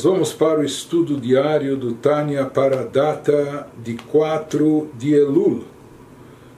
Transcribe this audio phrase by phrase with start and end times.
[0.00, 5.64] Nós vamos para o estudo diário do Tânia para a data de 4 de Elul.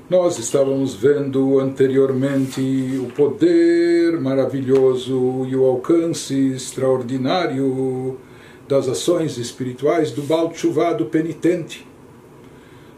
[0.09, 2.61] Nós estávamos vendo anteriormente
[3.03, 8.17] o poder maravilhoso e o alcance extraordinário
[8.69, 10.53] das ações espirituais do Baal
[10.97, 11.85] do penitente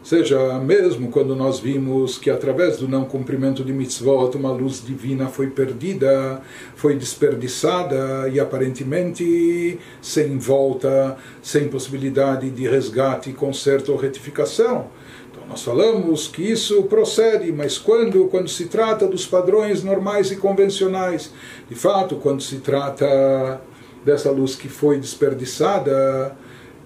[0.07, 5.27] seja, mesmo quando nós vimos que através do não cumprimento de mitzvot uma luz divina
[5.27, 6.41] foi perdida,
[6.75, 14.89] foi desperdiçada e aparentemente sem volta, sem possibilidade de resgate, conserto ou retificação.
[15.31, 20.35] Então nós falamos que isso procede, mas quando, quando se trata dos padrões normais e
[20.35, 21.33] convencionais,
[21.67, 23.59] de fato, quando se trata
[24.05, 26.37] dessa luz que foi desperdiçada,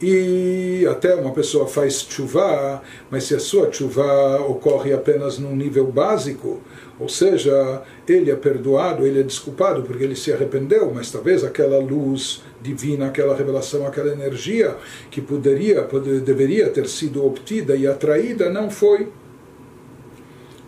[0.01, 2.81] e até uma pessoa faz chuva,
[3.11, 6.61] mas se a sua chuva ocorre apenas num nível básico,
[6.97, 11.79] ou seja, ele é perdoado, ele é desculpado porque ele se arrependeu, mas talvez aquela
[11.79, 14.75] luz divina, aquela revelação, aquela energia
[15.11, 19.07] que poderia, poderia deveria ter sido obtida e atraída não foi.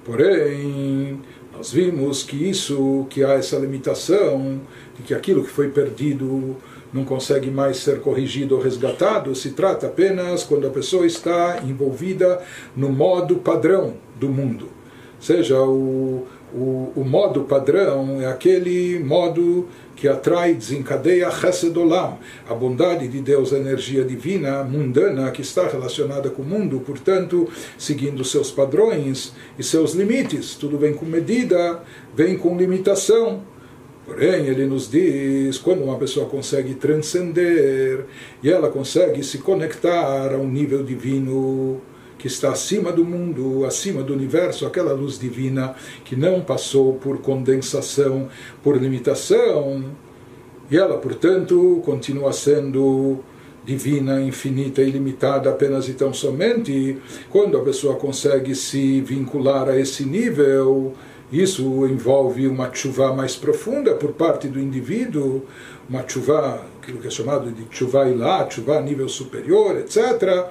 [0.03, 1.21] Porém,
[1.53, 4.61] nós vimos que isso, que há essa limitação,
[4.97, 6.57] de que aquilo que foi perdido
[6.93, 12.41] não consegue mais ser corrigido ou resgatado, se trata apenas quando a pessoa está envolvida
[12.75, 14.67] no modo padrão do mundo.
[15.19, 22.17] Seja o, o, o modo padrão é aquele modo que atrai, desencadeia Chesed Olam,
[22.49, 27.47] a bondade de Deus, a energia divina, mundana, que está relacionada com o mundo, portanto,
[27.77, 30.55] seguindo seus padrões e seus limites.
[30.55, 31.83] Tudo vem com medida,
[32.15, 33.43] vem com limitação.
[34.11, 38.03] Porém, ele nos diz quando uma pessoa consegue transcender
[38.43, 41.79] e ela consegue se conectar a um nível divino
[42.17, 47.19] que está acima do mundo, acima do universo, aquela luz divina que não passou por
[47.19, 48.27] condensação,
[48.61, 49.85] por limitação,
[50.69, 53.19] e ela, portanto, continua sendo
[53.63, 56.97] divina, infinita, ilimitada apenas e tão somente
[57.29, 60.93] quando a pessoa consegue se vincular a esse nível
[61.31, 65.45] isso envolve uma chuva mais profunda por parte do indivíduo,
[65.89, 70.49] uma chuva, aquilo que é chamado de chuva ilá, chuva a nível superior, etc.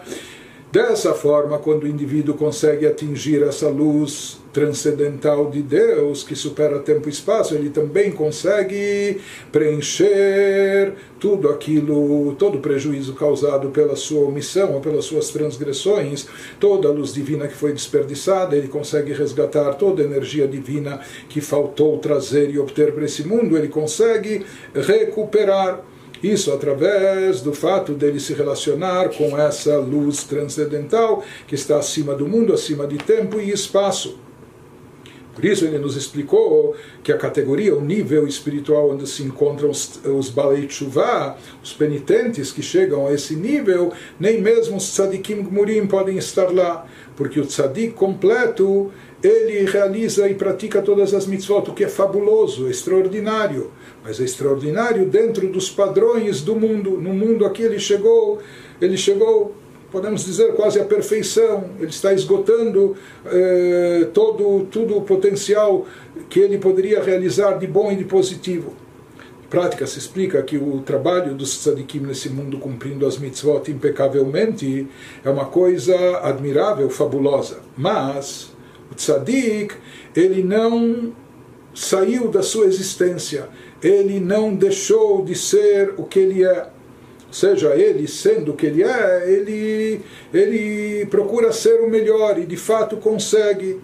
[0.73, 7.09] Dessa forma, quando o indivíduo consegue atingir essa luz transcendental de Deus, que supera tempo
[7.09, 9.21] e espaço, ele também consegue
[9.51, 16.29] preencher tudo aquilo, todo o prejuízo causado pela sua omissão ou pelas suas transgressões,
[16.61, 21.41] toda a luz divina que foi desperdiçada, ele consegue resgatar toda a energia divina que
[21.41, 25.83] faltou trazer e obter para esse mundo, ele consegue recuperar.
[26.23, 32.29] Isso através do fato dele se relacionar com essa luz transcendental que está acima do
[32.29, 34.19] mundo, acima de tempo e espaço.
[35.35, 39.99] Por isso ele nos explicou que a categoria, o nível espiritual onde se encontram os,
[40.05, 45.87] os Balei Tshuva, os penitentes que chegam a esse nível, nem mesmo os Tzadikim Gmurim
[45.87, 46.85] podem estar lá,
[47.17, 48.93] porque o Tzadik completo,
[49.23, 53.71] ele realiza e pratica todas as mitzvot, o que é fabuloso, extraordinário
[54.03, 56.93] mas é extraordinário dentro dos padrões do mundo.
[56.93, 58.39] No mundo aqui ele chegou,
[58.81, 59.55] ele chegou,
[59.91, 61.71] podemos dizer, quase à perfeição.
[61.79, 62.97] Ele está esgotando
[63.27, 65.87] eh, todo, todo o potencial
[66.29, 68.75] que ele poderia realizar de bom e de positivo.
[69.51, 74.87] Prática se explica que o trabalho dos tzadikim nesse mundo cumprindo as mitzvot impecavelmente
[75.25, 77.59] é uma coisa admirável, fabulosa.
[77.77, 78.53] Mas
[78.93, 79.75] o tzadik,
[80.15, 81.13] ele não
[81.75, 83.49] saiu da sua existência
[83.83, 86.69] ele não deixou de ser o que ele é.
[87.27, 90.01] Ou seja, ele sendo o que ele é, ele,
[90.35, 93.81] ele procura ser o melhor e de fato consegue.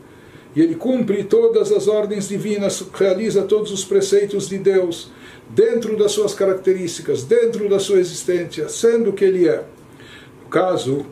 [0.55, 5.11] E ele cumpre todas as ordens divinas, realiza todos os preceitos de Deus,
[5.51, 9.65] dentro das suas características, dentro da sua existência, sendo o que ele é.
[10.43, 11.07] No caso,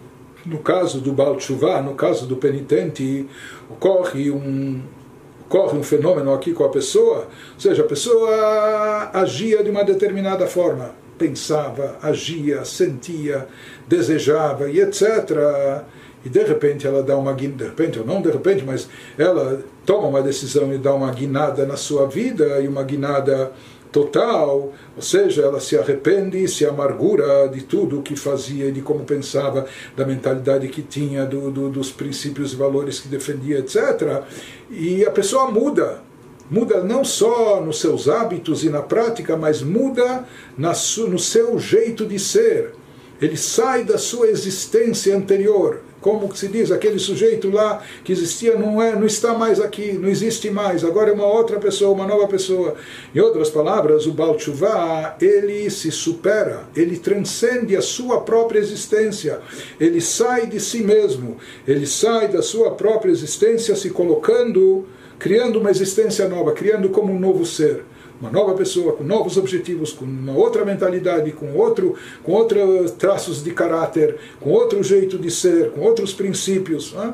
[0.47, 3.27] no caso do Baal Tshuva, no caso do penitente,
[3.69, 4.83] ocorre um,
[5.47, 10.47] ocorre um fenômeno aqui com a pessoa, ou seja, a pessoa agia de uma determinada
[10.47, 13.47] forma, pensava, agia, sentia,
[13.87, 15.83] desejava e etc.
[16.25, 18.89] E de repente ela dá uma de repente ou não de repente, mas
[19.19, 23.53] ela toma uma decisão e dá uma guinada na sua vida e uma guinada
[23.95, 29.05] total, ou seja, ela se arrepende, se amargura de tudo o que fazia, de como
[29.05, 34.25] pensava, da mentalidade que tinha, do, do, dos princípios e valores que defendia, etc.
[34.69, 36.03] E a pessoa muda,
[36.51, 40.27] muda não só nos seus hábitos e na prática, mas muda
[40.59, 40.73] na
[41.09, 42.73] no seu jeito de ser.
[43.23, 45.83] Ele sai da sua existência anterior.
[46.05, 50.11] Como se diz, aquele sujeito lá que existia não, é, não está mais aqui, não
[50.11, 52.75] existe mais, agora é uma outra pessoa, uma nova pessoa.
[53.15, 59.41] Em outras palavras, o Baal Tshuva, ele se supera, ele transcende a sua própria existência,
[59.81, 64.87] ele sai de si mesmo, ele sai da sua própria existência se colocando,
[65.19, 67.83] criando uma existência nova, criando como um novo ser
[68.25, 73.45] uma nova pessoa com novos objetivos, com uma outra mentalidade, com outro, com outros traços
[73.45, 76.95] de caráter, com outro jeito de ser, com outros princípios.
[76.95, 77.13] Né?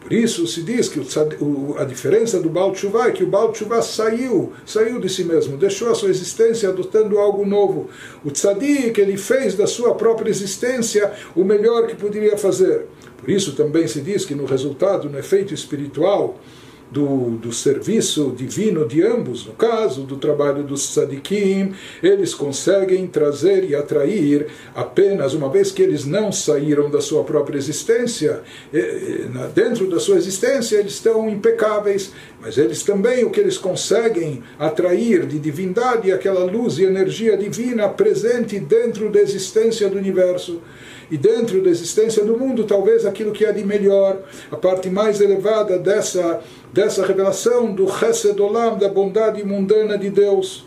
[0.00, 3.50] Por isso se diz que o, a diferença do Baal Tshuva é que o Baal
[3.50, 7.90] Tshuva saiu, saiu de si mesmo, deixou a sua existência adotando algo novo.
[8.24, 12.86] O Tzadik, ele fez da sua própria existência o melhor que poderia fazer.
[13.18, 16.38] Por isso também se diz que no resultado, no efeito espiritual,
[16.90, 21.72] do, do serviço divino de ambos, no caso do trabalho dos tzadikim,
[22.02, 27.58] eles conseguem trazer e atrair apenas, uma vez que eles não saíram da sua própria
[27.58, 28.40] existência,
[29.54, 35.26] dentro da sua existência eles estão impecáveis, mas eles também, o que eles conseguem atrair
[35.26, 40.60] de divindade, aquela luz e energia divina presente dentro da existência do universo
[41.10, 44.18] e dentro da existência do mundo, talvez aquilo que é de melhor,
[44.50, 46.40] a parte mais elevada dessa,
[46.72, 50.66] dessa revelação do Chesed Olam, da bondade mundana de Deus.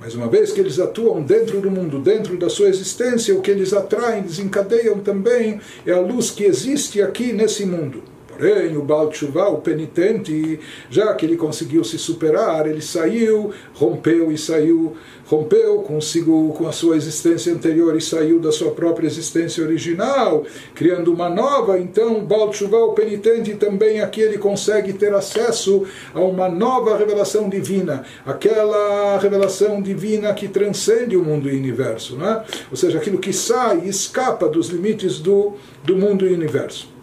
[0.00, 3.50] Mas uma vez que eles atuam dentro do mundo, dentro da sua existência, o que
[3.50, 8.02] eles atraem, desencadeiam também é a luz que existe aqui nesse mundo.
[8.38, 14.30] Porém, o Baal Tshuva, o penitente, já que ele conseguiu se superar, ele saiu, rompeu
[14.30, 14.96] e saiu,
[15.26, 21.12] rompeu consigo com a sua existência anterior e saiu da sua própria existência original, criando
[21.12, 21.80] uma nova.
[21.80, 25.84] Então, Baal Tshuva, o penitente, também aqui ele consegue ter acesso
[26.14, 32.14] a uma nova revelação divina, aquela revelação divina que transcende o mundo e o universo,
[32.14, 32.44] né?
[32.70, 36.97] ou seja, aquilo que sai e escapa dos limites do, do mundo e universo.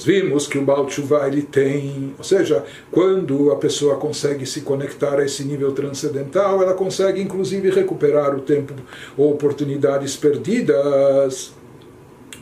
[0.00, 4.62] Nós vimos que o Baal Tshuva ele tem, ou seja, quando a pessoa consegue se
[4.62, 8.72] conectar a esse nível transcendental, ela consegue inclusive recuperar o tempo
[9.14, 11.52] ou oportunidades perdidas.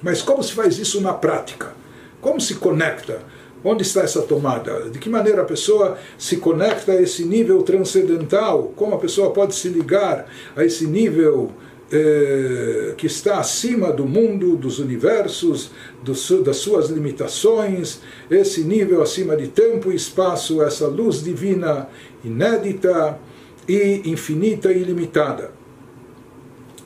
[0.01, 1.73] Mas como se faz isso na prática?
[2.21, 3.23] Como se conecta?
[3.65, 4.89] Onde está essa tomada?
[4.89, 8.73] De que maneira a pessoa se conecta a esse nível transcendental?
[8.77, 11.51] Como a pessoa pode se ligar a esse nível
[11.91, 15.71] eh, que está acima do mundo, dos universos,
[16.03, 18.01] das suas limitações,
[18.31, 21.89] esse nível acima de tempo e espaço, essa luz divina
[22.23, 23.19] inédita
[23.67, 25.53] e infinita e ilimitada.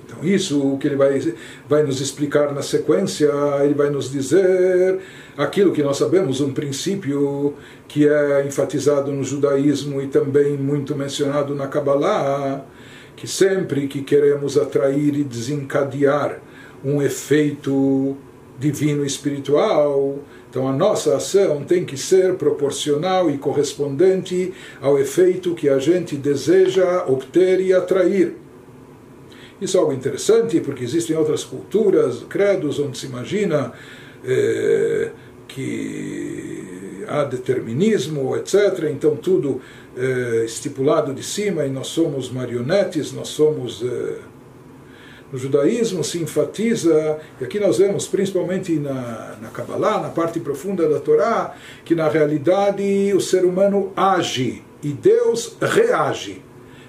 [0.07, 1.35] Então, isso que ele vai,
[1.69, 3.29] vai nos explicar na sequência,
[3.65, 5.01] ele vai nos dizer
[5.37, 7.55] aquilo que nós sabemos, um princípio
[7.89, 12.65] que é enfatizado no judaísmo e também muito mencionado na Kabbalah
[13.17, 16.41] que sempre que queremos atrair e desencadear
[16.85, 18.17] um efeito
[18.59, 20.19] divino espiritual,
[20.51, 26.17] então a nossa ação tem que ser proporcional e correspondente ao efeito que a gente
[26.17, 28.37] deseja obter e atrair.
[29.61, 33.73] Isso é algo interessante porque existem outras culturas, credos, onde se imagina
[34.25, 35.11] eh,
[35.47, 38.89] que há determinismo, etc.
[38.91, 39.61] Então tudo
[39.97, 43.83] eh, estipulado de cima e nós somos marionetes, nós somos.
[43.83, 44.19] Eh,
[45.33, 50.87] no judaísmo se enfatiza, e aqui nós vemos principalmente na, na Kabbalah, na parte profunda
[50.87, 51.55] da Torá,
[51.87, 56.43] que na realidade o ser humano age e Deus reage.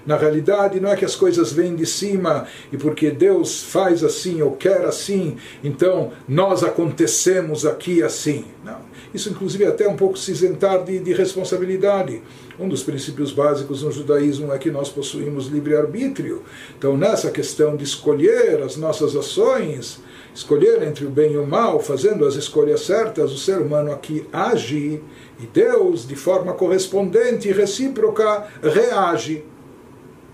[0.06, 4.42] Na realidade, não é que as coisas vêm de cima e porque Deus faz assim
[4.42, 8.44] ou quer assim, então nós acontecemos aqui assim.
[8.62, 8.76] Não.
[9.14, 12.20] Isso, inclusive, é até um pouco se isentar de, de responsabilidade.
[12.58, 16.42] Um dos princípios básicos no judaísmo é que nós possuímos livre-arbítrio.
[16.76, 20.02] Então, nessa questão de escolher as nossas ações,
[20.34, 24.26] escolher entre o bem e o mal, fazendo as escolhas certas, o ser humano aqui
[24.32, 25.00] age
[25.38, 29.44] e Deus, de forma correspondente e recíproca, reage.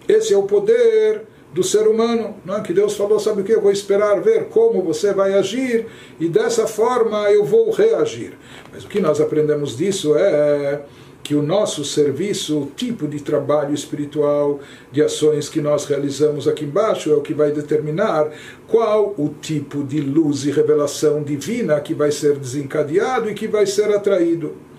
[0.08, 2.60] Esse é o poder do ser humano, é?
[2.60, 3.52] que Deus falou, sabe o que?
[3.52, 5.86] Eu vou esperar ver como você vai agir
[6.18, 8.38] e dessa forma eu vou reagir.
[8.72, 10.82] Mas o que nós aprendemos disso é
[11.22, 16.64] que o nosso serviço, o tipo de trabalho espiritual, de ações que nós realizamos aqui
[16.64, 18.30] embaixo, é o que vai determinar
[18.66, 23.66] qual o tipo de luz e revelação divina que vai ser desencadeado e que vai
[23.66, 24.69] ser atraído.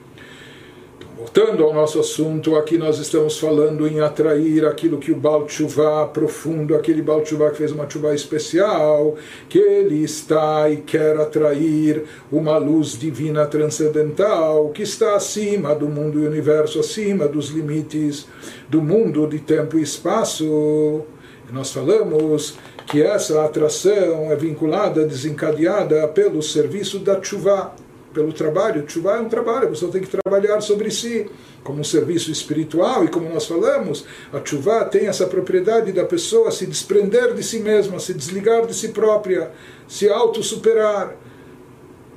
[1.21, 6.07] Voltando ao nosso assunto, aqui nós estamos falando em atrair aquilo que o Baal Tshuva
[6.07, 9.15] profundo, aquele Baal Tshuva que fez uma Tshuva especial,
[9.47, 16.19] que ele está e quer atrair uma luz divina transcendental que está acima do mundo
[16.19, 18.25] e universo, acima dos limites
[18.67, 21.03] do mundo de tempo e espaço.
[21.47, 27.75] E nós falamos que essa atração é vinculada, desencadeada pelo serviço da chuva,
[28.13, 28.83] pelo trabalho.
[28.87, 31.29] Chuva é um trabalho, a pessoa tem que trabalhar sobre si
[31.63, 36.51] como um serviço espiritual, e como nós falamos, a chuva tem essa propriedade da pessoa
[36.51, 39.51] se desprender de si mesma, se desligar de si própria,
[39.87, 41.15] se auto-superar,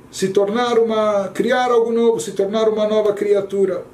[0.09, 1.29] se tornar uma.
[1.29, 3.85] criar algo novo, se tornar uma nova criatura.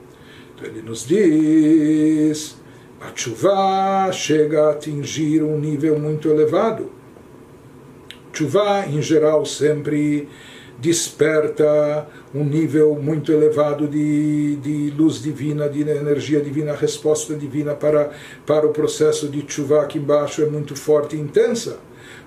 [0.56, 2.62] Então ele nos diz
[3.02, 6.92] a chuva chega a atingir um nível muito elevado.
[8.32, 10.30] Chuva, em geral, sempre
[10.82, 18.10] desperta um nível muito elevado de, de luz divina, de energia divina, resposta divina para,
[18.48, 21.78] para o processo de chuva aqui embaixo é muito forte e intensa.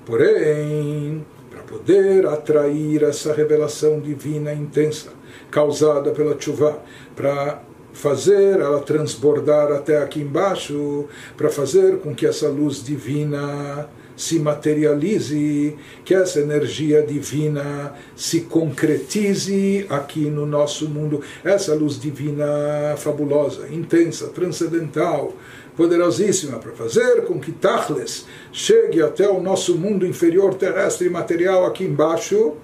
[0.07, 5.11] Porém, para poder atrair essa revelação divina intensa
[5.51, 6.81] causada pela chuva,
[7.17, 7.61] para
[7.93, 11.07] fazer ela transbordar até aqui embaixo,
[11.37, 19.87] para fazer com que essa luz divina se materialize, que essa energia divina se concretize
[19.89, 21.21] aqui no nosso mundo.
[21.43, 25.33] Essa luz divina fabulosa, intensa, transcendental,
[25.77, 31.67] poderosíssima, para fazer com que Tachles chegue até o nosso mundo inferior terrestre e material
[31.67, 32.55] aqui embaixo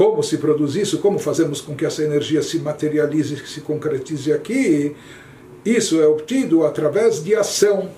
[0.00, 4.96] como se produz isso, como fazemos com que essa energia se materialize, se concretize aqui,
[5.62, 7.90] isso é obtido através de ação.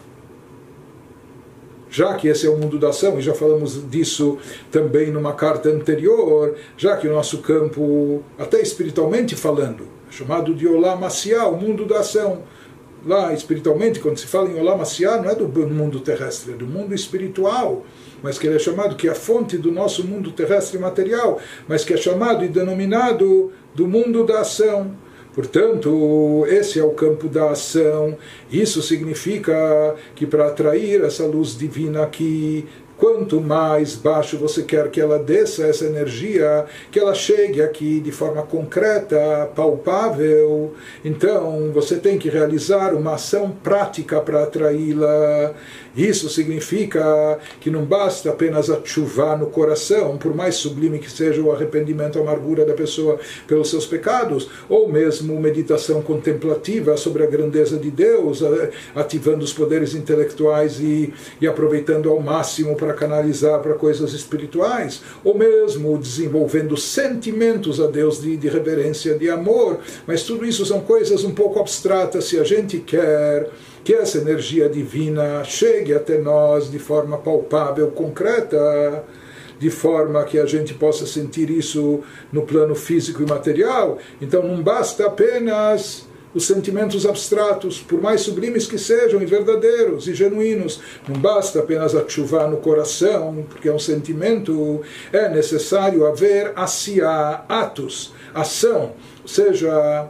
[1.92, 4.38] Já que esse é o mundo da ação, e já falamos disso
[4.70, 10.66] também numa carta anterior, já que o nosso campo, até espiritualmente falando, é chamado de
[10.66, 12.42] Olam Asiá, o mundo da ação.
[13.04, 16.66] Lá, espiritualmente, quando se fala em Olam Asiá, não é do mundo terrestre, é do
[16.66, 17.84] mundo espiritual
[18.22, 21.84] mas que ele é chamado, que é a fonte do nosso mundo terrestre material, mas
[21.84, 24.92] que é chamado e denominado do mundo da ação.
[25.34, 28.16] Portanto, esse é o campo da ação.
[28.50, 32.66] Isso significa que para atrair essa luz divina aqui,
[33.02, 38.12] Quanto mais baixo você quer que ela desça essa energia, que ela chegue aqui de
[38.12, 40.72] forma concreta, palpável,
[41.04, 45.52] então você tem que realizar uma ação prática para atraí-la.
[45.96, 51.42] Isso significa que não basta apenas a chuva no coração, por mais sublime que seja
[51.42, 57.26] o arrependimento, a amargura da pessoa pelos seus pecados, ou mesmo meditação contemplativa sobre a
[57.26, 58.42] grandeza de Deus,
[58.94, 65.36] ativando os poderes intelectuais e, e aproveitando ao máximo para canalizar para coisas espirituais, ou
[65.36, 71.24] mesmo desenvolvendo sentimentos a Deus de, de reverência, de amor, mas tudo isso são coisas
[71.24, 73.50] um pouco abstratas se a gente quer
[73.84, 79.04] que essa energia divina chegue até nós de forma palpável, concreta,
[79.58, 82.00] de forma que a gente possa sentir isso
[82.32, 83.98] no plano físico e material.
[84.20, 90.14] Então não basta apenas os sentimentos abstratos, por mais sublimes que sejam e verdadeiros e
[90.14, 90.80] genuínos.
[91.06, 94.80] Não basta apenas a chuva no coração, porque é um sentimento,
[95.12, 100.08] é necessário haver asiá, atos, ação, ou seja,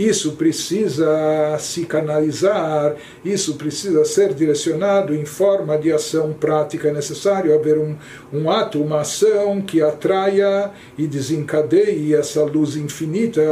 [0.00, 6.88] isso precisa se canalizar, isso precisa ser direcionado em forma de ação prática.
[6.88, 7.94] É necessário haver um,
[8.32, 13.42] um ato, uma ação que atraia e desencadeie essa luz infinita,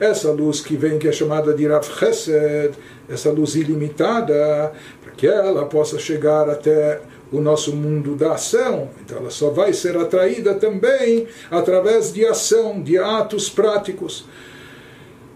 [0.00, 2.72] essa luz que vem, que é chamada de Rav Chesed,
[3.06, 4.72] essa luz ilimitada,
[5.02, 8.88] para que ela possa chegar até o nosso mundo da ação.
[9.04, 14.24] Então ela só vai ser atraída também através de ação, de atos práticos.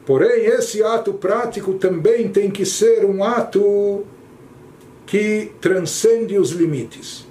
[0.06, 4.04] Porém, esse ato prático também tem que ser um ato
[5.04, 7.26] que transcende os limites.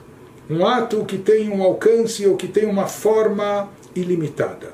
[0.49, 4.73] Um ato que tem um alcance ou que tem uma forma ilimitada.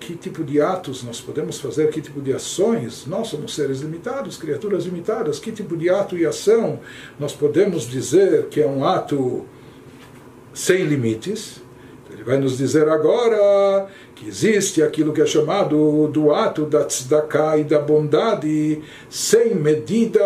[0.00, 1.88] Que tipo de atos nós podemos fazer?
[1.90, 3.06] Que tipo de ações?
[3.06, 5.38] Nós somos seres limitados, criaturas limitadas.
[5.38, 6.80] Que tipo de ato e ação
[7.18, 9.46] nós podemos dizer que é um ato
[10.52, 11.60] sem limites?
[12.10, 13.86] Ele vai nos dizer agora
[14.18, 20.20] que existe aquilo que é chamado do ato da tzedakah e da bondade sem medida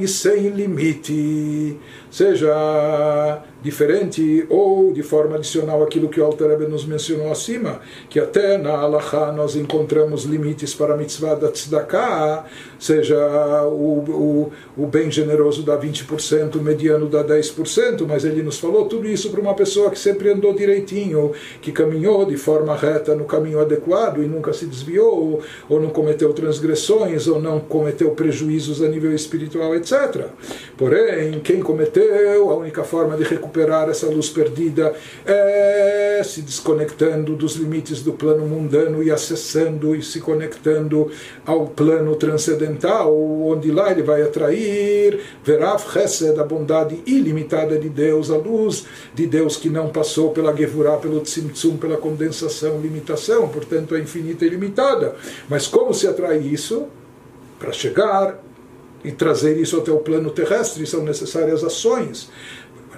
[0.00, 1.78] e sem limite,
[2.10, 8.20] seja diferente ou de forma adicional aquilo que o Alter Rebbe nos mencionou acima, que
[8.20, 12.44] até na Halachá nós encontramos limites para a mitzvah da tzedakah,
[12.78, 13.16] seja
[13.64, 18.86] o, o, o bem generoso dá 20%, o mediano dá 10%, mas ele nos falou
[18.86, 21.32] tudo isso para uma pessoa que sempre andou direitinho,
[21.62, 26.32] que caminhou de forma reta no caminho adequado e nunca se desviou, ou não cometeu
[26.32, 30.26] transgressões, ou não cometeu prejuízos a nível espiritual, etc.
[30.76, 34.94] Porém, quem cometeu, a única forma de recuperar essa luz perdida
[35.26, 41.10] é se desconectando dos limites do plano mundano e acessando e se conectando
[41.44, 48.30] ao plano transcendental, onde lá ele vai atrair Verav Chesed, a bondade ilimitada de Deus,
[48.30, 53.94] a luz de Deus que não passou pela Gevurah, pelo Tzimtzum, pela condensação, limitação, portanto
[53.94, 55.16] é infinita e limitada.
[55.48, 56.86] Mas como se atrai isso?
[57.58, 58.42] Para chegar
[59.04, 62.30] e trazer isso até o plano terrestre são necessárias ações.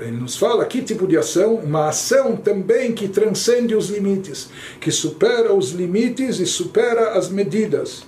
[0.00, 1.54] Ele nos fala que tipo de ação?
[1.54, 8.04] Uma ação também que transcende os limites, que supera os limites e supera as medidas.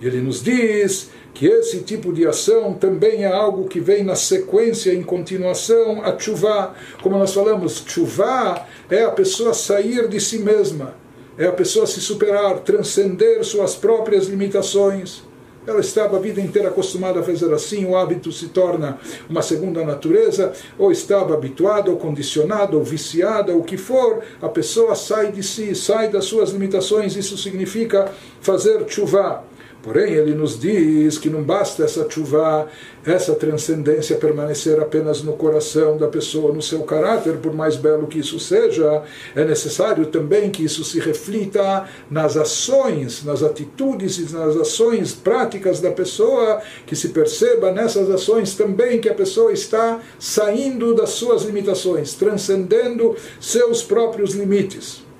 [0.00, 4.92] Ele nos diz que esse tipo de ação também é algo que vem na sequência,
[4.92, 6.74] em continuação, a chuva.
[7.02, 10.94] Como nós falamos, chuva é a pessoa sair de si mesma,
[11.38, 15.22] é a pessoa se superar, transcender suas próprias limitações.
[15.64, 18.98] Ela estava a vida inteira acostumada a fazer assim, o hábito se torna
[19.30, 24.96] uma segunda natureza, ou estava habituada, ou condicionada, ou viciada, o que for, a pessoa
[24.96, 28.10] sai de si, sai das suas limitações, isso significa
[28.40, 29.44] fazer chuva.
[29.82, 32.68] Porém, ele nos diz que não basta essa chuva,
[33.04, 38.20] essa transcendência permanecer apenas no coração da pessoa, no seu caráter, por mais belo que
[38.20, 39.02] isso seja,
[39.34, 45.80] é necessário também que isso se reflita nas ações, nas atitudes e nas ações práticas
[45.80, 51.42] da pessoa, que se perceba nessas ações também que a pessoa está saindo das suas
[51.42, 55.11] limitações, transcendendo seus próprios limites.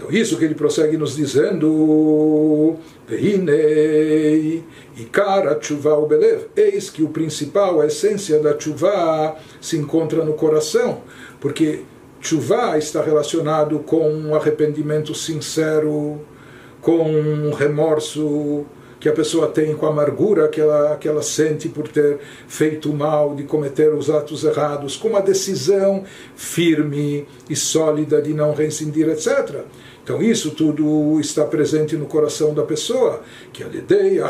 [0.00, 2.74] Então, isso que ele prossegue nos dizendo,
[5.12, 10.32] cara tshuva o belev, eis que o principal, a essência da tshuva se encontra no
[10.32, 11.02] coração,
[11.38, 11.82] porque
[12.18, 16.18] tshuva está relacionado com um arrependimento sincero,
[16.80, 18.64] com um remorso
[19.00, 22.92] que a pessoa tem, com a amargura que ela, que ela sente por ter feito
[22.92, 26.04] mal, de cometer os atos errados, com uma decisão
[26.36, 29.64] firme e sólida de não reincidir, etc.
[30.02, 34.20] Então isso tudo está presente no coração da pessoa, que alidei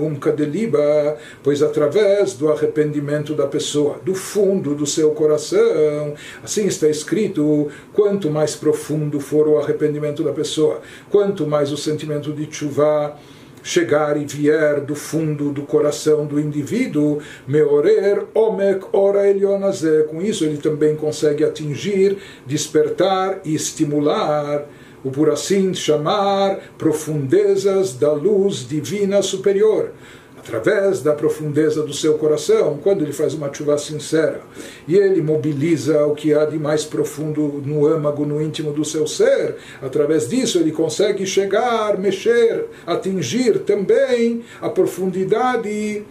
[0.00, 6.88] um kadeliba, pois através do arrependimento da pessoa, do fundo do seu coração, assim está
[6.88, 13.16] escrito, quanto mais profundo for o arrependimento da pessoa, quanto mais o sentimento de chuva
[13.64, 20.02] chegar e vier do fundo do coração do indivíduo, meorer omek ora elionazé.
[20.02, 24.66] Com isso ele também consegue atingir, despertar e estimular
[25.04, 29.92] o por assim chamar profundezas da luz divina superior,
[30.38, 34.40] através da profundeza do seu coração, quando ele faz uma chuva sincera.
[34.88, 39.06] E ele mobiliza o que há de mais profundo no âmago, no íntimo do seu
[39.06, 46.04] ser, através disso ele consegue chegar, mexer, atingir também a profundidade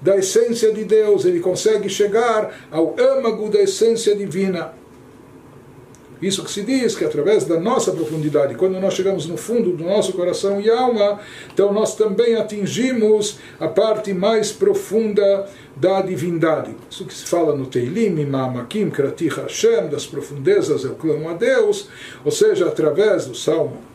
[0.00, 4.81] da essência de Deus, ele consegue chegar ao âmago da essência divina.
[6.22, 9.82] Isso que se diz que através da nossa profundidade, quando nós chegamos no fundo do
[9.82, 11.18] nosso coração e alma,
[11.52, 16.76] então nós também atingimos a parte mais profunda da divindade.
[16.88, 21.88] Isso que se fala no Teilim, Mamakim, Krati Hashem, das profundezas eu clamo a Deus,
[22.24, 23.91] ou seja, através do Salmo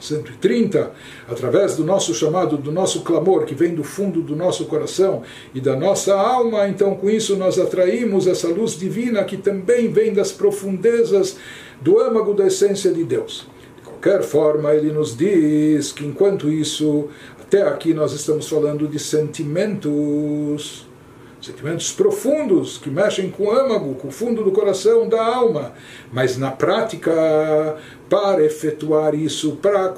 [0.00, 0.90] 130,
[1.28, 5.22] através do nosso chamado, do nosso clamor que vem do fundo do nosso coração
[5.54, 10.12] e da nossa alma, então com isso nós atraímos essa luz divina que também vem
[10.12, 11.36] das profundezas
[11.80, 13.46] do âmago da essência de Deus.
[13.76, 17.08] De qualquer forma, ele nos diz que enquanto isso,
[17.40, 20.89] até aqui nós estamos falando de sentimentos
[21.42, 25.72] sentimentos profundos que mexem com o âmago, com o fundo do coração, da alma.
[26.12, 27.10] Mas na prática,
[28.08, 29.94] para efetuar isso, para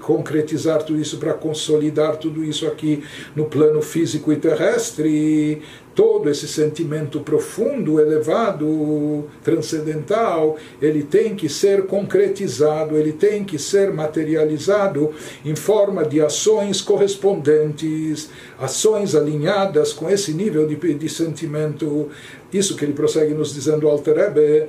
[0.00, 3.04] concretizar tudo isso, para consolidar tudo isso aqui
[3.36, 5.62] no plano físico e terrestre,
[5.98, 13.92] todo esse sentimento profundo, elevado, transcendental, ele tem que ser concretizado, ele tem que ser
[13.92, 15.12] materializado
[15.44, 18.30] em forma de ações correspondentes,
[18.60, 22.08] ações alinhadas com esse nível de, de sentimento.
[22.52, 24.68] Isso que ele prossegue nos dizendo Alter Rebbe,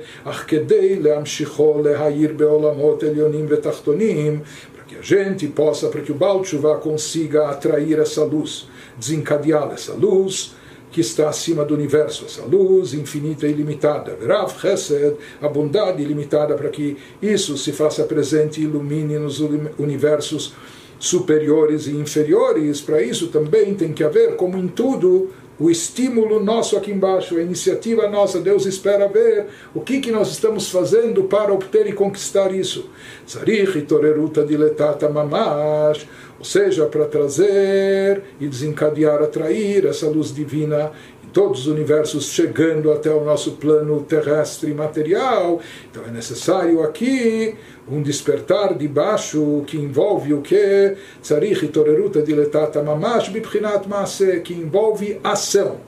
[4.74, 6.42] para que a gente possa, para que o Baal
[6.82, 8.66] consiga atrair essa luz,
[8.98, 10.58] desencadear essa luz,
[10.90, 14.18] que está acima do universo, essa luz infinita e ilimitada.
[14.26, 19.40] Rav Chesed, a bondade ilimitada para que isso se faça presente e ilumine nos
[19.78, 20.54] universos
[20.98, 22.80] superiores e inferiores.
[22.80, 27.42] Para isso também tem que haver, como em tudo, o estímulo nosso aqui embaixo, a
[27.42, 28.40] iniciativa nossa.
[28.40, 32.88] Deus espera ver o que, que nós estamos fazendo para obter e conquistar isso.
[33.26, 40.90] Tzarich toreruta diletata mamash, ou seja, para trazer e desencadear, atrair essa luz divina
[41.32, 45.60] todos os universos chegando até o nosso plano terrestre material.
[45.90, 47.54] Então é necessário aqui
[47.88, 50.96] um despertar de baixo que envolve o que?
[51.22, 55.78] Tzarich toreruta diletata mamash bibchinat maase, que envolve ação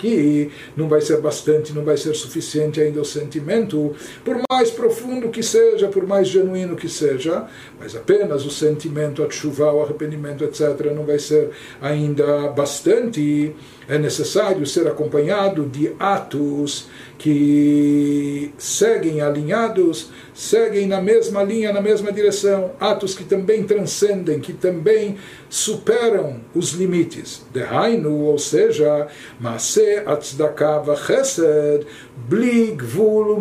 [0.00, 5.28] aqui não vai ser bastante, não vai ser suficiente ainda o sentimento, por mais profundo
[5.28, 7.46] que seja, por mais genuíno que seja,
[7.78, 13.54] mas apenas o sentimento, a chuva, o arrependimento, etc., não vai ser ainda bastante.
[13.88, 22.12] É necessário ser acompanhado de atos que seguem alinhados, seguem na mesma linha, na mesma
[22.12, 25.18] direção, atos que também transcendem, que também
[25.50, 27.44] superam os limites.
[27.52, 29.08] Dehainu, ou seja,
[29.40, 31.84] Maseh Atzdaka Chesed,
[32.28, 33.36] Bli Gvul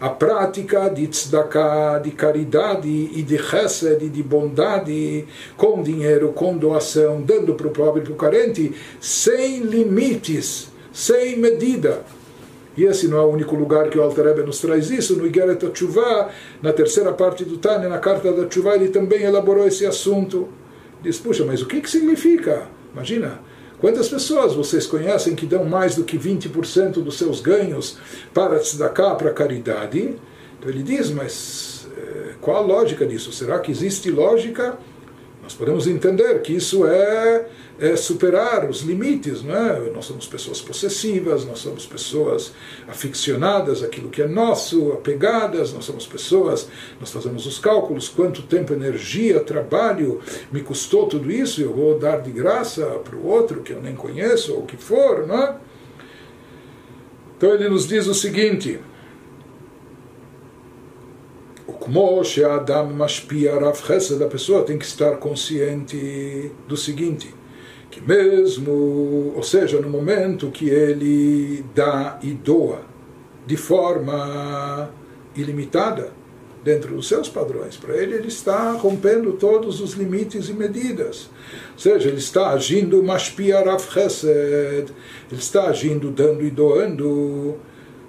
[0.00, 6.56] a prática de tzedakah, de caridade e de chesed, e de bondade, com dinheiro, com
[6.56, 12.04] doação, dando para o pobre e para o carente, sem limites, sem medida.
[12.76, 15.16] E esse não é o único lugar que o Alter Rebbe nos traz isso.
[15.16, 16.30] No Igeret Tshuva,
[16.62, 20.48] na terceira parte do Tânia, na carta da Tshuva, ele também elaborou esse assunto.
[21.02, 22.68] Diz, puxa, mas o que, que significa?
[22.94, 23.40] Imagina,
[23.78, 27.98] quantas pessoas vocês conhecem que dão mais do que 20% dos seus ganhos
[28.32, 30.16] para tzedakah, para caridade?
[30.58, 33.32] Então ele diz, mas eh, qual a lógica disso?
[33.32, 34.78] Será que existe lógica?
[35.42, 37.46] Nós podemos entender que isso é
[37.78, 39.90] é, superar os limites, não é?
[39.90, 42.52] Nós somos pessoas possessivas, nós somos pessoas
[42.86, 46.68] aficionadas àquilo que é nosso, apegadas, nós somos pessoas,
[47.00, 52.20] nós fazemos os cálculos, quanto tempo, energia, trabalho me custou tudo isso, eu vou dar
[52.20, 55.56] de graça para o outro que eu nem conheço, ou o que for, não é?
[57.36, 58.78] Então ele nos diz o seguinte,
[61.66, 67.34] como Adam Mashpia Rav Chesed, a pessoa tem que estar consciente do seguinte,
[68.06, 72.82] mesmo, ou seja, no momento que ele dá e doa
[73.46, 74.90] de forma
[75.34, 76.12] ilimitada,
[76.62, 81.28] dentro dos seus padrões, para ele ele está rompendo todos os limites e medidas.
[81.72, 84.92] Ou seja, ele está agindo mashpiarav chesed,
[85.30, 87.56] ele está agindo dando e doando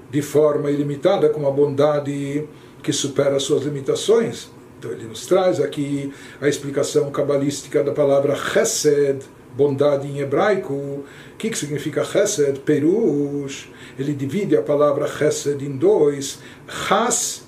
[0.09, 2.47] de forma ilimitada com a bondade
[2.83, 4.51] que supera as suas limitações.
[4.77, 9.23] Então ele nos traz aqui a explicação cabalística da palavra chesed,
[9.55, 10.73] bondade em hebraico.
[10.73, 11.05] O
[11.37, 12.59] que, que significa chesed?
[12.59, 13.69] Perush.
[13.97, 16.39] Ele divide a palavra chesed em dois.
[16.67, 17.42] Chas,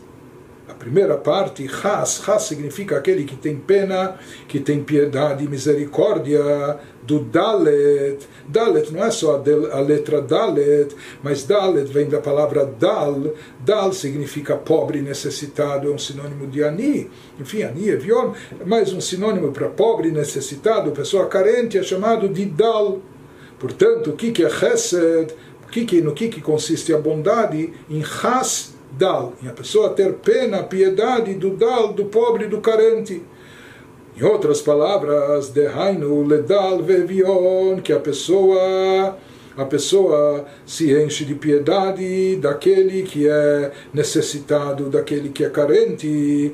[0.86, 2.22] primeira parte, chas.
[2.24, 6.78] Chas significa aquele que tem pena, que tem piedade e misericórdia.
[7.02, 8.18] Do Dalet.
[8.48, 9.36] Dalet não é só
[9.72, 13.36] a letra Dalet, mas Dalet vem da palavra Dal.
[13.60, 17.10] Dal significa pobre, necessitado, é um sinônimo de Ani.
[17.40, 18.34] Enfim, Ani é viol,
[18.66, 23.00] mais um sinônimo para pobre, necessitado, pessoa carente, é chamado de Dal.
[23.60, 25.32] Portanto, o que é Chesed?
[25.64, 27.72] O que, no que, que consiste a bondade?
[27.88, 33.22] Em Chas Dal, em a pessoa ter pena, piedade do Dal, do pobre, do carente.
[34.18, 39.18] Em outras palavras, Dehainu Ledal Vevion, que a pessoa
[39.58, 46.54] a pessoa se enche de piedade daquele que é necessitado, daquele que é carente.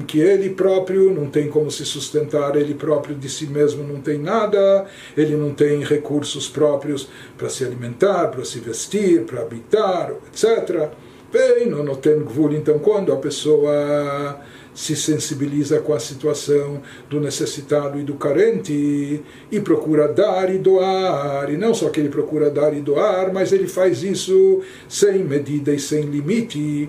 [0.00, 4.18] Que ele próprio não tem como se sustentar, ele próprio de si mesmo não tem
[4.18, 4.84] nada,
[5.16, 7.08] ele não tem recursos próprios
[7.38, 10.90] para se alimentar, para se vestir, para habitar, etc.
[11.32, 12.18] Bem, não tem
[12.52, 14.40] então quando a pessoa
[14.78, 21.52] se sensibiliza com a situação do necessitado e do carente e procura dar e doar.
[21.52, 25.74] E não só que ele procura dar e doar, mas ele faz isso sem medida
[25.74, 26.88] e sem limite.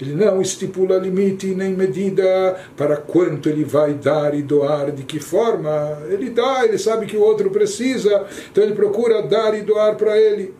[0.00, 5.20] Ele não estipula limite nem medida para quanto ele vai dar e doar, de que
[5.20, 6.02] forma.
[6.08, 10.18] Ele dá, ele sabe que o outro precisa, então ele procura dar e doar para
[10.18, 10.54] ele.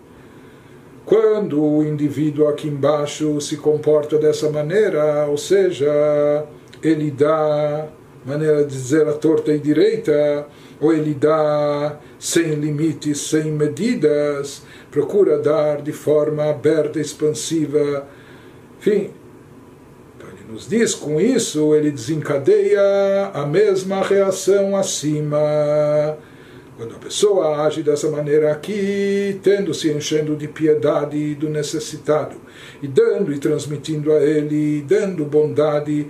[1.07, 6.45] Quando o indivíduo aqui embaixo se comporta dessa maneira, ou seja,
[6.83, 7.87] ele dá,
[8.25, 10.49] maneira de dizer a torta e direita,
[10.81, 18.09] ou ele dá sem limites, sem medidas, procura dar de forma aberta, expansiva,
[18.81, 19.13] enfim.
[20.17, 25.39] Então ele nos diz com isso, ele desencadeia a mesma reação acima
[26.77, 32.37] Quando a pessoa age dessa maneira aqui, tendo se enchendo de piedade do necessitado,
[32.83, 36.07] e dando e transmitindo a ele, dando bondade,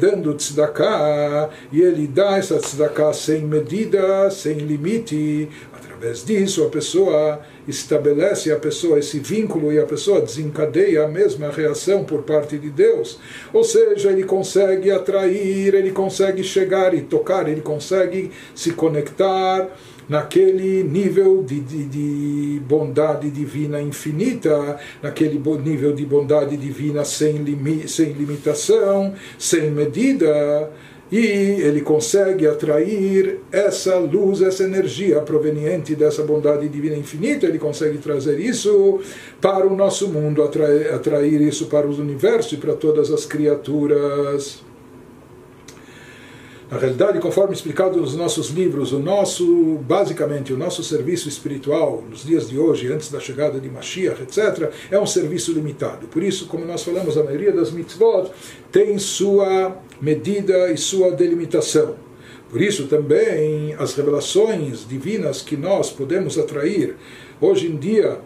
[0.00, 7.40] dando tzedakah, e ele dá essa tzedakah sem medida, sem limite, através disso a pessoa
[7.68, 12.70] estabelece a pessoa esse vínculo e a pessoa desencadeia a mesma reação por parte de
[12.70, 13.20] Deus.
[13.52, 19.68] Ou seja, ele consegue atrair, ele consegue chegar e tocar, ele consegue se conectar
[20.10, 27.88] naquele nível de, de, de, bondade divina infinita, naquele nível de bondade divina sem, limi,
[27.88, 30.68] sem limitação, sem medida
[31.12, 37.98] e ele consegue atrair essa luz, essa energia proveniente dessa bondade divina infinita, ele consegue
[37.98, 39.00] trazer isso
[39.40, 44.69] para o nosso mundo, atrair, atrair isso para os universos e para todas as criaturas.
[46.70, 52.24] Na realidade, conforme explicado nos nossos livros, o nosso, basicamente, o nosso serviço espiritual nos
[52.24, 56.06] dias de hoje, antes da chegada de Mashiach, etc., é um serviço limitado.
[56.06, 58.30] Por isso, como nós falamos, a maioria das mitzvot
[58.70, 61.96] tem sua medida e sua delimitação.
[62.48, 66.94] Por isso também as revelações divinas que nós podemos atrair
[67.40, 68.20] hoje em dia,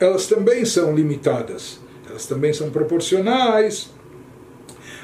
[0.00, 3.90] elas também são limitadas, elas também são proporcionais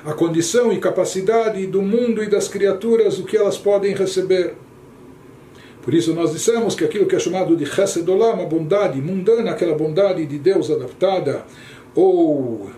[0.04, 4.54] a condição e capacidade do mundo e das criaturas, o que elas podem receber.
[5.82, 9.74] Por isso nós dissemos que aquilo que é chamado de Chesed a bondade mundana, aquela
[9.74, 11.44] bondade de Deus adaptada
[11.94, 12.70] ou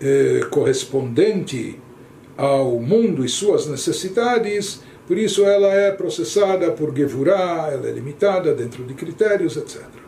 [0.00, 1.80] eh, correspondente
[2.36, 8.54] ao mundo e suas necessidades, por isso ela é processada por Gevurah, ela é limitada
[8.54, 10.01] dentro de critérios, etc.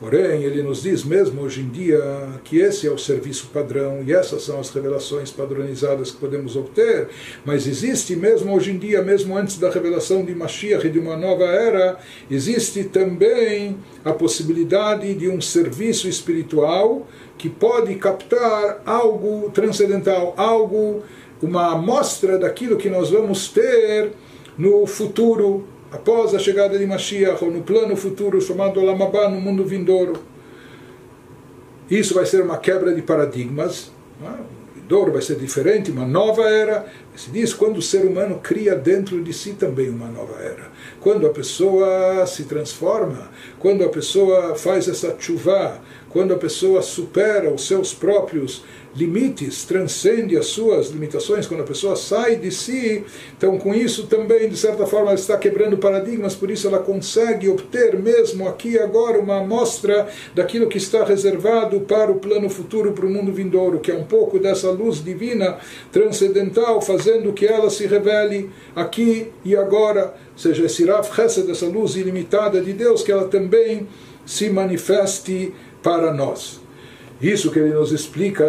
[0.00, 2.02] Porém, ele nos diz mesmo hoje em dia
[2.42, 7.08] que esse é o serviço padrão e essas são as revelações padronizadas que podemos obter,
[7.44, 11.16] mas existe mesmo hoje em dia, mesmo antes da revelação de Mashiach e de uma
[11.16, 11.96] nova era,
[12.28, 17.06] existe também a possibilidade de um serviço espiritual
[17.38, 21.04] que pode captar algo transcendental, algo,
[21.40, 24.10] uma amostra daquilo que nós vamos ter
[24.58, 29.64] no futuro após a chegada de Mashiach, ou no plano futuro chamado Olamabá, no mundo
[29.64, 30.14] vindouro.
[31.88, 34.26] Isso vai ser uma quebra de paradigmas, é?
[34.26, 36.86] o vindouro vai ser diferente, uma nova era.
[37.14, 40.68] Se diz quando o ser humano cria dentro de si também uma nova era.
[41.00, 43.30] Quando a pessoa se transforma,
[43.60, 45.80] quando a pessoa faz essa chuva,
[46.10, 48.64] quando a pessoa supera os seus próprios
[48.96, 53.04] limites, transcende as suas limitações, quando a pessoa sai de si,
[53.36, 57.48] então com isso também, de certa forma, ela está quebrando paradigmas, por isso ela consegue
[57.48, 62.92] obter mesmo aqui e agora uma amostra daquilo que está reservado para o plano futuro,
[62.92, 65.58] para o mundo vindouro, que é um pouco dessa luz divina
[65.90, 71.96] transcendental, fazendo que ela se revele aqui e agora, seja esse Rav Chesed, dessa luz
[71.96, 73.88] ilimitada de Deus, que ela também
[74.24, 75.52] se manifeste
[75.82, 76.63] para nós.
[77.24, 78.44] Isso que ele nos explica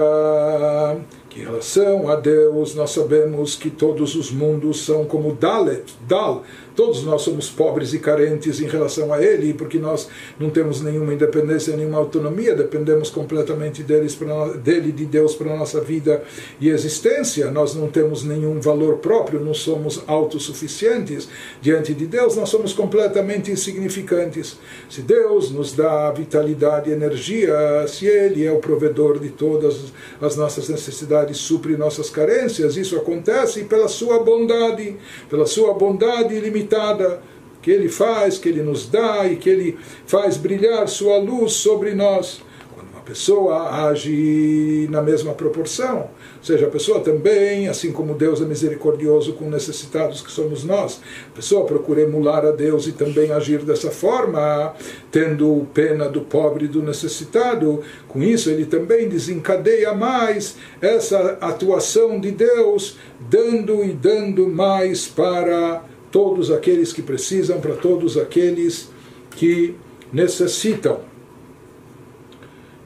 [1.36, 6.46] que em relação a Deus nós sabemos que todos os mundos são como Dalet, Dal,
[6.76, 11.14] Todos nós somos pobres e carentes em relação a Ele, porque nós não temos nenhuma
[11.14, 14.18] independência, nenhuma autonomia, dependemos completamente deles
[14.62, 16.22] dele, de Deus para a nossa vida
[16.60, 17.50] e existência.
[17.50, 21.30] Nós não temos nenhum valor próprio, não somos autossuficientes.
[21.62, 24.58] Diante de Deus, nós somos completamente insignificantes.
[24.90, 27.56] Se Deus nos dá vitalidade e energia,
[27.88, 33.64] se Ele é o provedor de todas as nossas necessidades, supre nossas carências, isso acontece
[33.64, 34.98] pela Sua bondade,
[35.30, 37.22] pela Sua bondade ilimitada
[37.62, 41.96] que Ele faz, que Ele nos dá e que Ele faz brilhar Sua luz sobre
[41.96, 42.42] nós.
[42.74, 46.10] Quando uma pessoa age na mesma proporção,
[46.46, 51.02] ou seja, a pessoa também, assim como Deus é misericordioso com necessitados que somos nós,
[51.32, 54.76] a pessoa procura emular a Deus e também agir dessa forma,
[55.12, 57.82] tendo pena do pobre e do necessitado.
[58.08, 62.96] Com isso, ele também desencadeia mais essa atuação de Deus,
[63.28, 68.92] dando e dando mais para todos aqueles que precisam, para todos aqueles
[69.32, 69.74] que
[70.14, 71.00] necessitam.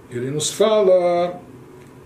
[0.10, 1.49] Ele nos fala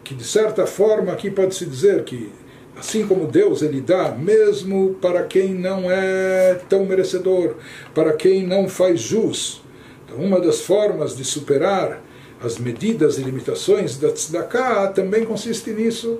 [0.03, 2.31] que, de certa forma, aqui pode-se dizer que,
[2.77, 7.55] assim como Deus ele dá, mesmo para quem não é tão merecedor,
[7.93, 9.61] para quem não faz jus.
[10.05, 12.01] Então, uma das formas de superar
[12.41, 16.19] as medidas e limitações da tzedakah também consiste nisso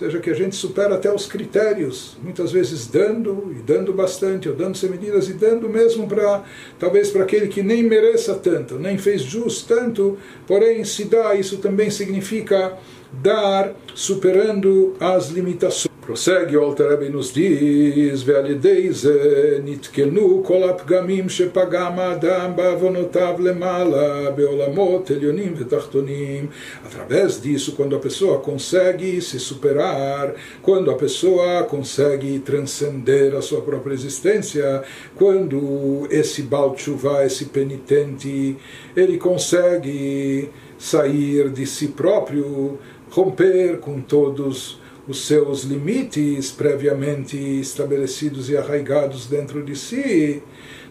[0.00, 4.54] seja que a gente supera até os critérios, muitas vezes dando e dando bastante, ou
[4.54, 6.42] dando sem medidas e dando mesmo para
[6.78, 10.16] talvez para aquele que nem mereça tanto, nem fez jus tanto,
[10.46, 12.78] porém se dá, isso também significa
[13.12, 15.90] dar superando as limitações.
[16.00, 25.54] Prossegue o Alter nos diz, Ve'alideize nitkenu kol apgamim shepagam adam bavonotav lemala beolamot elionim
[25.54, 26.48] vetachtonim.
[26.84, 33.60] Através disso, quando a pessoa consegue se superar, quando a pessoa consegue transcender a sua
[33.60, 34.82] própria existência,
[35.14, 38.56] quando esse Balchuvá, esse penitente,
[38.96, 42.78] ele consegue sair de si próprio,
[43.10, 50.42] romper com todos os seus limites previamente estabelecidos e arraigados dentro de si.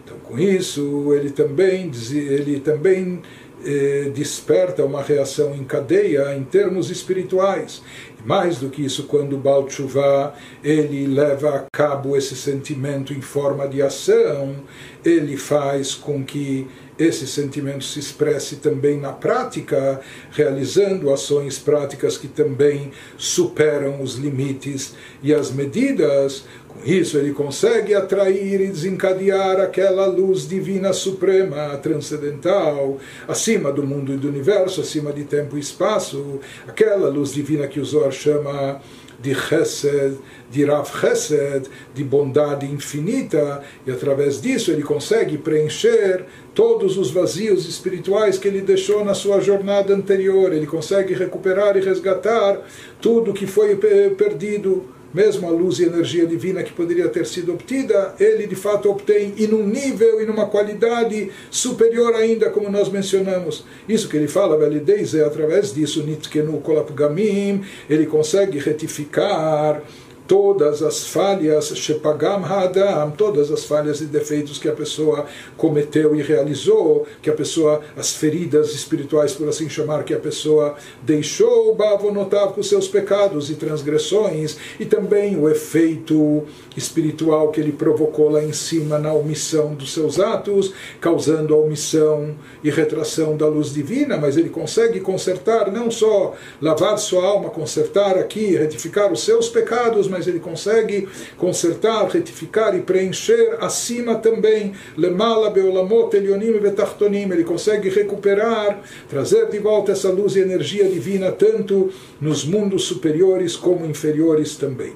[0.04, 3.22] Então, com isso, ele também, ele também
[3.64, 7.82] eh, desperta uma reação em cadeia em termos espirituais.
[8.24, 13.66] Mais do que isso, quando Baal Tshuva, ele leva a cabo esse sentimento em forma
[13.66, 14.56] de ação,
[15.04, 20.02] ele faz com que esse sentimento se expresse também na prática,
[20.32, 26.44] realizando ações práticas que também superam os limites e as medidas.
[26.72, 34.14] Com isso, ele consegue atrair e desencadear aquela luz divina suprema, transcendental, acima do mundo
[34.14, 38.80] e do universo, acima de tempo e espaço, aquela luz divina que o Zohar chama
[39.20, 40.16] de Chesed,
[40.48, 47.68] de Rav Chesed, de bondade infinita, e através disso ele consegue preencher todos os vazios
[47.68, 52.60] espirituais que ele deixou na sua jornada anterior, ele consegue recuperar e resgatar
[53.00, 53.76] tudo que foi
[54.16, 58.90] perdido mesmo a luz e energia divina que poderia ter sido obtida, ele de fato
[58.90, 63.64] obtém em um nível e numa qualidade superior ainda, como nós mencionamos.
[63.88, 69.82] Isso que ele fala, validez é através disso, Nitkenu Kolapgamim, ele consegue retificar
[70.30, 76.22] todas as falhas, Shepagam Hadam, todas as falhas e defeitos que a pessoa cometeu e
[76.22, 82.52] realizou, que a pessoa, as feridas espirituais, por assim chamar, que a pessoa deixou, Bavonotav
[82.52, 86.44] com seus pecados e transgressões, e também o efeito
[86.76, 92.36] espiritual que ele provocou lá em cima na omissão dos seus atos, causando a omissão
[92.62, 98.16] e retração da luz divina, mas ele consegue consertar, não só lavar sua alma, consertar
[98.16, 104.74] aqui, retificar os seus pecados, mas mas ele consegue consertar, retificar e preencher acima também.
[104.94, 107.30] Lemala beolamot elionim betachtonim.
[107.32, 113.56] Ele consegue recuperar, trazer de volta essa luz e energia divina, tanto nos mundos superiores
[113.56, 114.92] como inferiores também.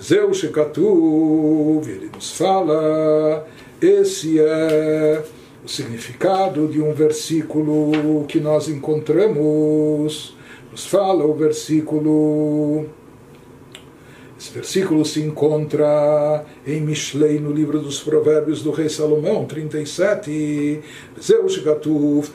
[0.00, 3.46] Zeu Shekatuv, ele nos fala,
[3.80, 5.22] esse é
[5.62, 10.34] o significado de um versículo que nós encontramos.
[10.72, 12.86] Nos fala o versículo
[14.38, 20.82] esse versículo se encontra em Mishlei, no livro dos Provérbios do rei Salomão, 37.
[21.18, 22.30] Zeus Gatuf,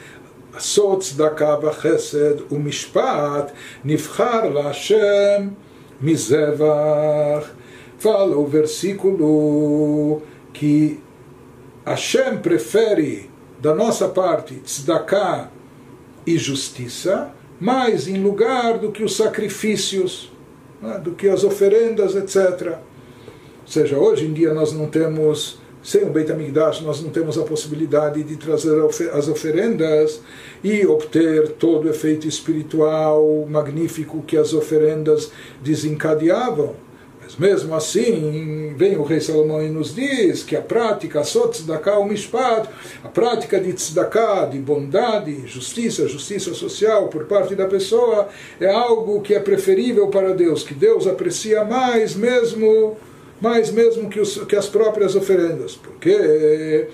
[0.53, 5.51] Asot Chesed, v'chesed Mishpat, nifchar la'Hashem
[6.01, 7.45] mizevach.
[7.99, 10.99] Fala o versículo que
[11.85, 13.29] Hashem prefere
[13.61, 15.51] da nossa parte tzedakah
[16.25, 20.31] e justiça mais em lugar do que os sacrifícios
[20.81, 22.77] né, do que as oferendas, etc.
[23.61, 27.37] Ou seja, hoje em dia nós não temos, sem o Beit HaMikdash, nós não temos
[27.37, 28.75] a possibilidade de trazer
[29.13, 30.19] as oferendas
[30.63, 36.75] e obter todo o efeito espiritual magnífico que as oferendas desencadeavam.
[37.31, 41.99] Mas mesmo assim, vem o rei Salomão e nos diz que a prática, só tzedakah
[41.99, 42.67] o mishpat,
[43.03, 48.27] a prática de tzedakah, de bondade, justiça, justiça social por parte da pessoa,
[48.59, 52.97] é algo que é preferível para Deus, que Deus aprecia mais mesmo,
[53.39, 55.75] mais mesmo que, os, que as próprias oferendas.
[55.75, 56.87] Porque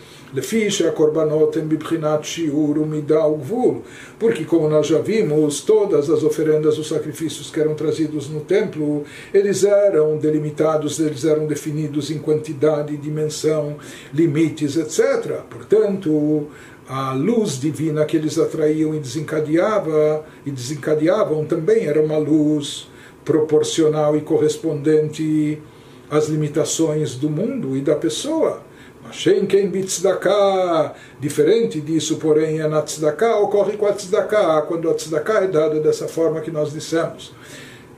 [3.38, 3.82] em.
[4.20, 9.06] Porque, como nós já vimos, todas as oferendas, os sacrifícios que eram trazidos no templo,
[9.34, 13.78] eles eram delimitados, eles eram definidos em quantidade, dimensão,
[14.14, 15.42] limites, etc.
[15.50, 16.48] Portanto,
[16.90, 22.90] a luz divina que eles atraíam e desencadeava e desencadeavam também era uma luz
[23.26, 25.62] proporcional e correspondente
[26.10, 28.67] às limitações do mundo e da pessoa.
[29.12, 30.94] Shenken bitzdaka.
[31.20, 35.80] Diferente disso, porém, é na tzedakah, ocorre com a tzedakah, quando a tzedakah é dada
[35.80, 37.34] dessa forma que nós dissemos.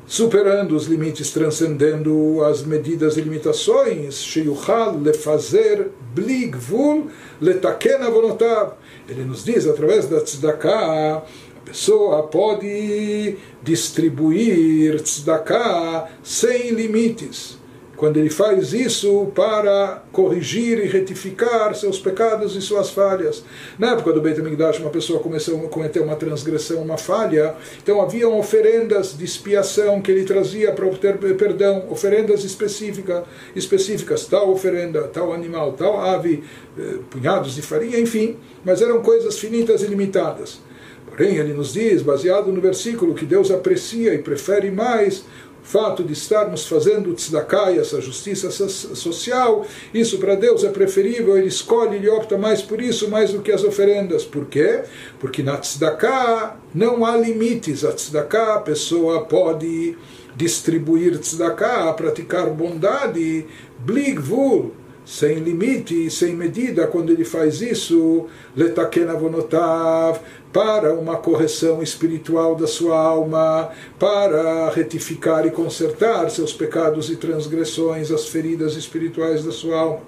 [0.08, 7.08] Superando os limites, transcendendo as medidas e limitações, sheyuchal lefazer bligvul
[7.39, 8.74] letakena vonotav.
[9.08, 17.59] Ele nos diz, através da tzedakah, a pessoa pode distribuir tzedakah sem limites
[17.99, 23.43] quando ele faz isso para corrigir e retificar seus pecados e suas falhas.
[23.77, 28.01] Na época do Beit HaMikdash, uma pessoa começou a cometer uma transgressão, uma falha, então
[28.01, 35.03] haviam oferendas de expiação que ele trazia para obter perdão, oferendas específicas, específicas, tal oferenda,
[35.03, 36.41] tal animal, tal ave,
[36.78, 40.61] eh, punhados de farinha, enfim, mas eram coisas finitas e limitadas.
[41.05, 45.26] Porém, ele nos diz, baseado no versículo, que Deus aprecia e prefere mais
[45.70, 51.97] fato de estarmos fazendo tzedakah essa justiça social, isso para Deus é preferível, ele escolhe,
[51.97, 54.26] ele opta mais por isso, mais do que as oferendas.
[54.26, 54.82] Por quê?
[55.20, 57.86] Porque na tzedakah não há limites.
[57.86, 59.95] A tzedakah, a pessoa pode
[60.36, 63.45] distribuir tzedakah, praticar bondade,
[63.78, 64.74] bligvul,
[65.10, 70.20] sem limite, sem medida, quando ele faz isso, letaken avonotav,
[70.53, 78.12] para uma correção espiritual da sua alma, para retificar e consertar seus pecados e transgressões,
[78.12, 80.01] as feridas espirituais da sua alma.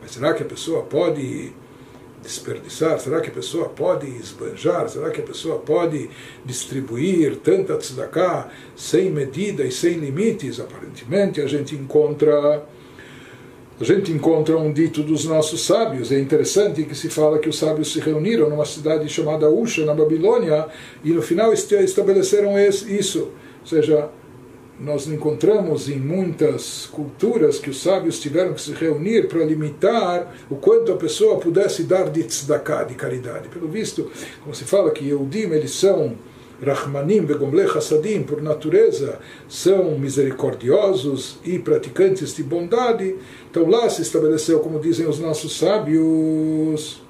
[0.00, 1.52] Mas será que a pessoa pode
[2.22, 3.00] desperdiçar?
[3.00, 4.88] Será que a pessoa pode esbanjar?
[4.88, 6.08] Será que a pessoa pode
[6.44, 10.60] distribuir tanta tzedakah sem medida e sem limites?
[10.60, 12.64] Aparentemente a gente encontra
[13.80, 16.12] a gente encontra um dito dos nossos sábios.
[16.12, 19.94] É interessante que se fala que os sábios se reuniram numa cidade chamada Usha, na
[19.94, 20.66] Babilônia,
[21.02, 23.30] e no final estabeleceram isso.
[23.60, 24.08] Ou seja,
[24.78, 30.56] nós encontramos em muitas culturas que os sábios tiveram que se reunir para limitar o
[30.56, 33.48] quanto a pessoa pudesse dar de tzedakah, de caridade.
[33.48, 34.10] Pelo visto,
[34.42, 36.16] como se fala que Eudim, eles são
[36.62, 43.16] Rahmanim Begomle Hassadim, por natureza, são misericordiosos e praticantes de bondade.
[43.50, 47.02] Então lá se estabeleceu, como dizem os nossos sábios,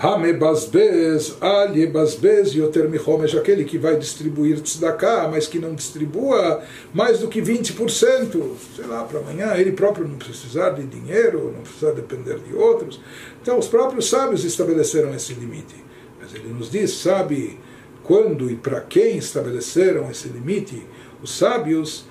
[0.00, 6.62] Hamebasbez, Aliebasbez, Yoter Mihomesh, aquele que vai distribuir tzedakah, mas que não distribua
[6.94, 8.42] mais do que 20%,
[8.76, 13.00] sei lá, para amanhã, ele próprio não precisar de dinheiro, não precisar depender de outros.
[13.42, 15.74] Então os próprios sábios estabeleceram esse limite.
[16.20, 17.58] Mas ele nos diz, sabe,
[18.08, 20.82] quando e para quem estabeleceram esse limite,
[21.22, 22.06] os sábios,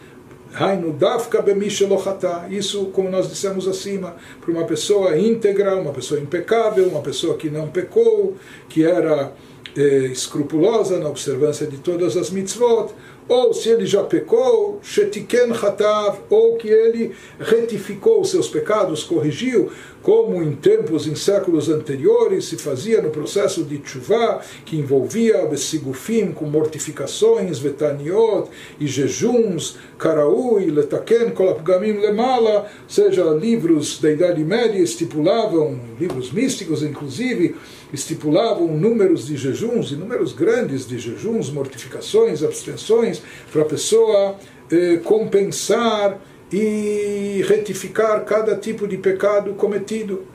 [2.52, 7.50] isso, como nós dissemos acima, para uma pessoa íntegra, uma pessoa impecável, uma pessoa que
[7.50, 8.36] não pecou,
[8.70, 9.34] que era
[9.76, 12.94] eh, escrupulosa na observância de todas as mitzvot,
[13.28, 19.70] ou se ele já pecou, shetiken hatav, ou que ele retificou os seus pecados, corrigiu,
[20.02, 26.32] como em tempos, em séculos anteriores, se fazia no processo de tshuva, que envolvia besigufim,
[26.32, 28.50] com mortificações, vetaniot
[28.80, 37.56] e jejuns, karaui, letaken, kolapgamim lemala, seja, livros da Idade Média estipulavam, livros místicos inclusive,
[37.94, 43.22] estipulavam números de jejuns, e números grandes de jejuns, mortificações, abstenções,
[43.52, 44.36] para a pessoa
[44.72, 46.20] eh, compensar
[46.52, 50.26] e retificar cada tipo de pecado cometido.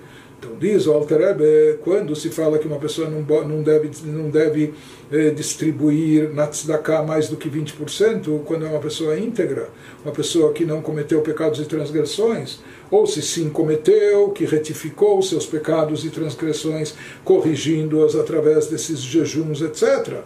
[0.43, 4.75] Então diz o Alter quando se fala que uma pessoa não, não deve, não deve
[5.13, 9.71] eh, distribuir na tzedakah mais do que 20%, quando é uma pessoa íntegra,
[10.05, 12.59] uma pessoa que não cometeu pecados e transgressões,
[12.91, 16.93] ou se sim cometeu, que retificou seus pecados e transgressões,
[17.25, 20.23] corrigindo-as através desses jejuns, etc.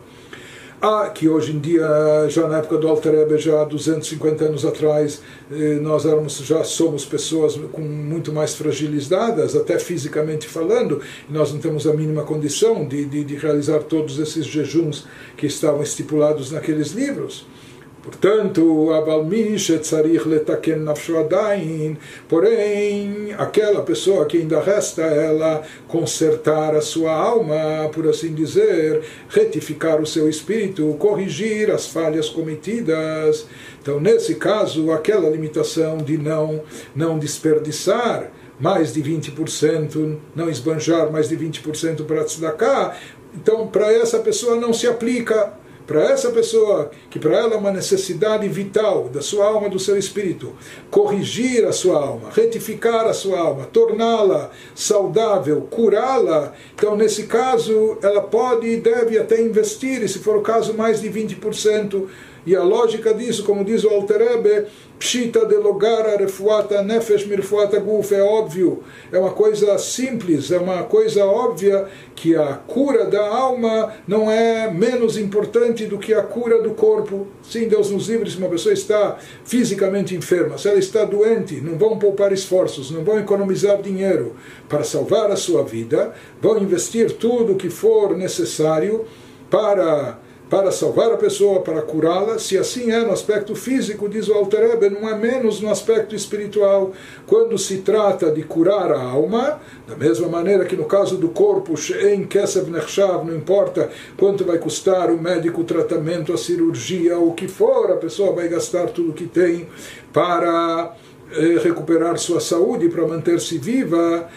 [0.81, 1.87] Ah, que hoje em dia,
[2.29, 7.03] já na época do Alter Rebbe, já 250 anos atrás, eh, nós éramos, já somos
[7.07, 11.01] pessoas com muito mais fragilizadas, até fisicamente falando,
[11.31, 15.83] nós não temos a mínima condição de, de, de realizar todos esses jejuns que estavam
[15.83, 17.47] estipulados naqueles livros.
[18.07, 18.91] Portanto,
[20.27, 20.85] letaken
[22.29, 30.01] porém, aquela pessoa que ainda resta ela consertar a sua alma, por assim dizer, retificar
[30.01, 33.45] o seu espírito, corrigir as falhas cometidas.
[33.83, 36.63] Então, nesse caso, aquela limitação de não,
[36.95, 38.31] não desperdiçar
[38.61, 42.97] mais de 20%, não esbanjar mais de 20% para tzedakah,
[43.35, 47.71] então para essa pessoa não se aplica para essa pessoa, que para ela é uma
[47.71, 50.53] necessidade vital da sua alma, do seu espírito,
[50.91, 58.21] corrigir a sua alma, retificar a sua alma, torná-la saudável, curá-la, então nesse caso ela
[58.21, 62.07] pode e deve até investir, e se for o caso, mais de 20%.
[62.47, 64.67] E a lógica disso, como diz o Alterebe,
[64.99, 68.83] Pshita de logara refuata nefesh mirfuata guf, é óbvio,
[69.13, 74.71] é uma coisa simples, é uma coisa óbvia que a cura da alma não é
[74.71, 77.27] menos importante do que a cura do corpo.
[77.43, 81.77] Sim, Deus nos livre se uma pessoa está fisicamente enferma, se ela está doente, não
[81.77, 84.35] vão poupar esforços, não vão economizar dinheiro
[84.67, 89.05] para salvar a sua vida, vão investir tudo o que for necessário
[89.51, 90.19] para
[90.49, 94.71] para salvar a pessoa, para curá-la, se assim é no aspecto físico, diz o Alter
[94.71, 96.93] Rebbe, não é menos no aspecto espiritual.
[97.27, 101.75] Quando se trata de curar a alma, da mesma maneira que no caso do corpo,
[102.01, 107.33] em Kesev Nechshav, não importa quanto vai custar o médico, o tratamento, a cirurgia, o
[107.33, 109.67] que for, a pessoa vai gastar tudo que tem
[110.13, 110.95] para
[111.63, 114.29] recuperar sua saúde para manter-se viva,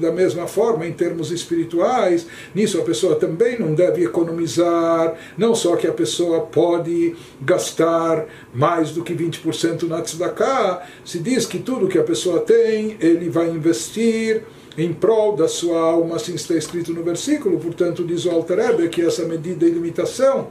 [0.00, 5.76] da mesma forma em termos espirituais, nisso a pessoa também não deve economizar, não só
[5.76, 11.88] que a pessoa pode gastar mais do que 20% na tzedakah, se diz que tudo
[11.88, 14.42] que a pessoa tem, ele vai investir
[14.76, 19.02] em prol da sua alma, assim está escrito no versículo, portanto diz o Alter que
[19.02, 20.48] essa medida e limitação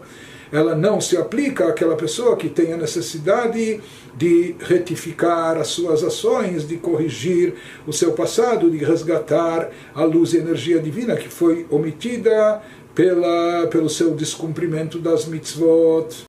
[0.53, 3.81] ela não se aplica àquela pessoa que tem a necessidade
[4.15, 7.55] de retificar as suas ações, de corrigir
[7.87, 12.61] o seu passado, de resgatar a luz e energia divina que foi omitida
[12.93, 16.15] pela, pelo seu descumprimento das mitzvot.